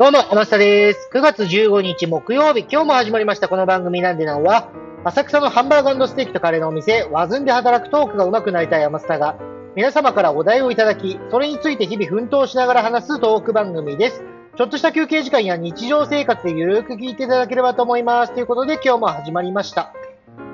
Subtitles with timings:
[0.00, 1.10] どうも、天下です。
[1.12, 4.70] 9月15日木曜日、今日も始まりましたこの番組なんでなんは、
[5.04, 9.36] 浅草のハンバーガーステーキとカレーのお店、ワズンで働くトークが上手くなりたい天下が、
[9.76, 14.24] 皆様からお題をいただき、それについて日々奮闘しながら話すトーク番組です。
[14.56, 18.32] ちょっとした休憩時間や日常生活でゆるく聞いていただければと思います。
[18.32, 19.92] ということで今日も始まりました。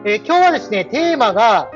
[0.05, 1.71] えー、今日はですね、テーマが、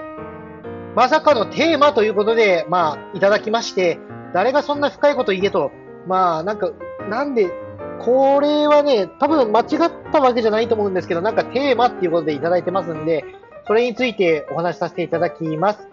[0.97, 4.01] まさかのテーマということで、まあ、いただきまして、
[4.35, 5.71] 誰がそんな深いこと言えと、
[6.09, 6.73] まあ、なんか、
[7.11, 7.51] なんで、
[7.99, 9.67] これはね、多分間違っ
[10.13, 13.25] たわけじゃないと思うんですけど、なんかテーマっていうことでいただいてますんで、
[13.67, 15.89] それについてお話しさせていただきます。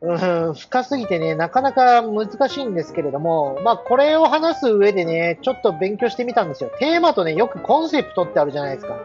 [0.00, 0.14] う
[0.50, 6.70] ん、深すぎてね、なかなか難しいんですけれども、まあこれを話す上でね、ちょっと勉強してみたんですよ。
[6.78, 8.96] テーマとね、よくコンセプトってあるじゃないですか。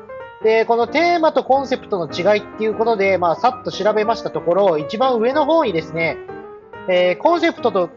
[0.43, 6.17] で、このテーマとコンセプトの違いっていうことで、まあさっと調べましたところ、一番上の方にですね、
[6.89, 7.89] えー、コンセプトと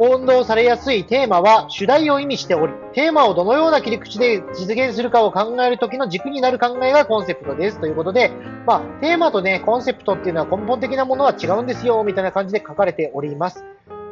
[0.00, 7.78] 混同されやすいテーマは主題を意味しており、テーマをどのような切り口で実現するかを考えるときの軸になる考えがコンセプトです。
[7.78, 8.30] ということで、
[8.66, 13.62] まあ、テーマとね、コンセプトっていうのは根本的なものは違うんですよ、みたいな感じで書かれております。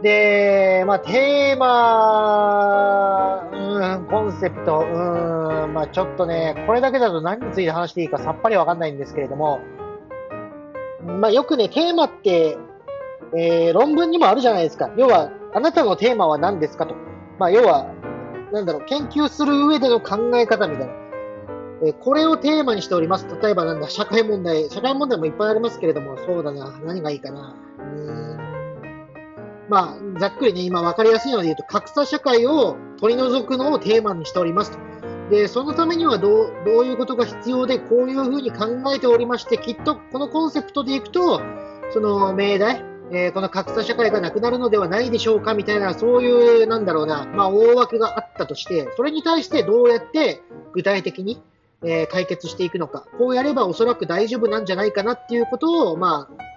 [0.02, 4.84] で、まあ、テーマ、うん、コンセプト、う
[5.68, 9.60] ん、まあ、ちょっとね、これだけだと何について話していいかさっぱりわかんないんですけれども、
[11.18, 12.58] まあ、よくね、テーマって、
[13.34, 14.90] えー、論文にもあるじゃないですか。
[14.94, 16.94] 要は、あなたのテーマは何ですかと。
[17.38, 17.86] まあ、要は、
[18.52, 20.92] なんだろう、研究する上での考え方みたいな。
[21.84, 23.26] えこれをテーマにしております。
[23.40, 27.54] 例えばなんだ、社会問題、社会問題もいっぱいありますけれども、そうだな、何がいいかな。
[27.78, 28.38] うん。
[29.68, 34.78] まあ、ざっくりね、今分かりやすいので言うと、格差社会を取り除くのをテーマにしておりますと。
[35.30, 41.40] で、そのためにはどう、どういうことが必要で、こういうふうに考えておりまして、きっとこのコンセプトでいくと、
[41.90, 50.42] その命題、えー、この格差社会がなくなるのではないでしょうかみたいな、そういう、なんだろうな、まあ、大枠があったとして、それに対してどうやって
[50.72, 51.40] 具体的に、
[51.82, 56.48] えー、解決していくのか、こうやればおそらく大丈夫なんじゃないかなっていうことを、まあ、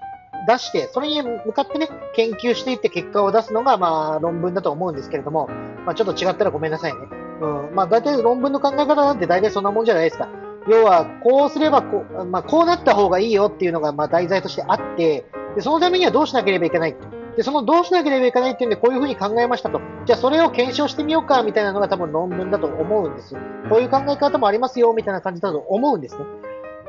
[0.47, 5.47] 出して、それに向かってね、研究していって結果を出すのが、まあ、論文だと思うんですけれども、
[5.85, 6.99] まあ、ちょっと違ったらごめんなさいね。
[7.41, 7.75] うん。
[7.75, 10.27] まあ、大体論文の考え方なんて大体そんなもんじゃないですか。
[10.67, 15.25] 要は、こうすればこう、まあ、こうなった方がいいよっていうのが、まあ、題材としてあって、
[15.55, 16.95] で、そのためにはどうしなければいけない？
[17.35, 19.79] で、そのどうしなければいけないっていうんで、こういうふうに考えましたと。
[20.05, 23.35] じゃあ、それを検証してみようか、みたいなのが多分論文だと思うんです。
[23.69, 26.25] こういう考え方もありますよ、みたいな感じだと思うんですね。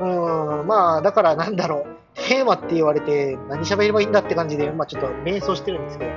[0.01, 1.87] うーん、まあ、だからなんだろう。
[2.15, 6.11] テーマって言われて、何喋ればいいんだって感じで、まあちょっと迷走してるんですけど。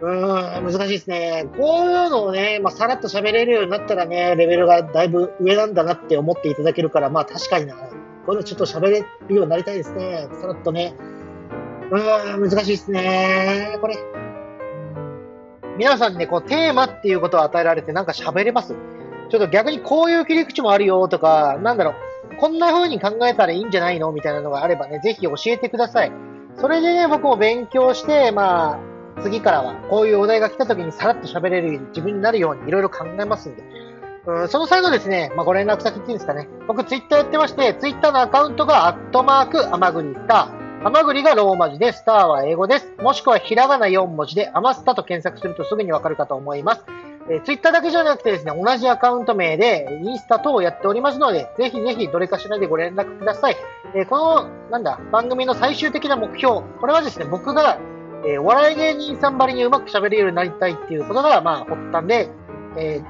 [0.00, 1.46] うーん、難しいですね。
[1.58, 7.74] こういうのをね、まあ、さらっと喋れるようになったらね、レベルがだいぶ上なんだなって思っていただけるから、まあ確かにな。
[7.74, 7.80] こ
[8.28, 10.26] ういうのちょっと喋れるようになりたいですね。
[10.40, 10.94] さらっとね。
[11.94, 13.78] うーん、難しいですね。
[13.80, 13.96] これ。
[15.78, 18.74] 皆さんね、こう、テーマっていうことを与えられてなんか喋れます？
[19.30, 21.94] ちょっと逆にこういう切り口もあるよとか、なんだろ
[22.32, 24.10] う、こんな風に考えたらいいんじゃないの？
[24.12, 26.12] みたいなのがあればね、ぜひ教えてください。
[26.56, 28.80] それでね、僕も勉強して、ま
[29.16, 33.62] あ、次からはこういうお題が来た時にさらっと喋れる自分になるようにいろいろ考えますんで。
[34.26, 36.48] うん、その際のですね、まあ、ご連絡先っていうんですかね。
[36.66, 40.63] 僕ツイッターやってまして、ツイッターのアカウントがアットマーク、アマグリスター。
[40.84, 42.92] ハマグリがローマ字で、スターは英語です。
[43.00, 46.84] もしくはひらがな4文字で、アマスタと検索するとすぐにわかるかと思います。
[47.30, 53.56] えー、ツイッターだけじゃなくてですね、同じアカウント名で、インスタ等をやっておりますので、ぜひぜひどれかしらでご連絡ください。
[53.94, 57.78] えー、この、なんだ、番組の最終的な目標、これはですね、僕が、
[58.26, 62.28] えー、お笑い芸人さんばりにうまく喋れるようになりたいっていうことが、まあ、発端で、
[62.76, 63.02] えー、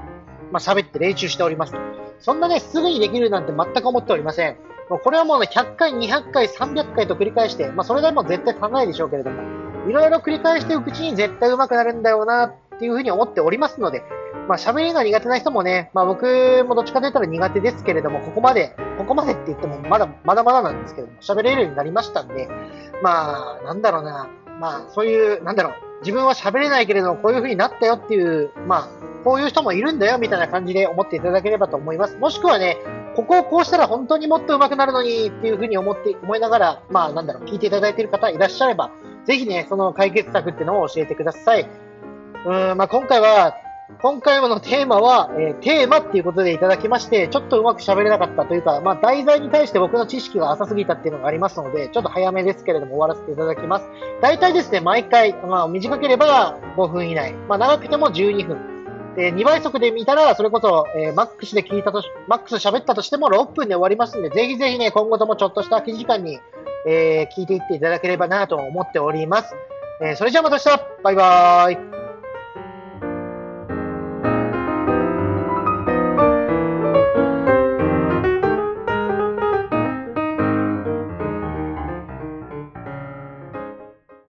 [0.52, 1.74] まあ、喋って練習しております。
[2.20, 4.73] そんなね、すぐにできるなんて全く思っておりません。
[4.90, 9.42] まこれはもうね、100回、200回、300回と繰り返して、まあ、それでも絶対足らないでしょうけれども、
[9.88, 14.02] いろいろ繰り返していくうちに絶対上手くなるんだよな、っていうふうに思っておりますので、
[14.48, 22.48] まあ、喋りが苦手な人もね、まあ、僕もどっちかと言ったら苦手ですけれども、ここまで、ここまでって言っても、まだ、まだまだなんですけども、喋れるようになりましたんで、
[23.02, 24.28] まあ、なんだろうな、
[24.60, 28.88] まあ、そういう、なんだろう、自分は喋れないけれども、こういう風になったよっていう、まあ、
[29.24, 32.16] こういう人もいるんだよ、みたいな感じで思っていただければと思います。
[32.18, 32.76] もしくはね、
[33.14, 38.90] ここをこうしたら本当にもっと上手くなるのにっていうふうに思って、思いながら、まあなんだろう、聞いていただいている方いらっしゃれば、
[39.24, 41.68] ぜひね、その解決策っていうのを教えてください。
[42.44, 43.54] うん、まあ今回は、
[44.00, 53.86] 今回のテーマは、えー、テーマっていうことでいただきまして、ちょっとうまく喋れなかったというか、まあ題材に対して僕の知識が浅すぎたっていうのがありますので、ちょっと早めですけれども終わらせていただきます。
[54.20, 58.73] 大体ですね、毎回、まあ短ければ5分以内、まあ長くても12分。
[59.16, 66.40] で、2倍速で見たら、それこそ、えー、マックスで聞いたとし、マックス喋ったとしても6分で終わりますんで、ぜひぜひね、今後ともちょっとした空き時間に、
[66.86, 69.54] えー、聞いていっていただければなと思っております。
[70.02, 72.03] えー、それじゃあまた明日バイバーイ